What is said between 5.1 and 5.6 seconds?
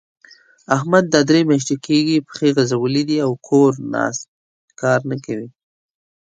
کوي.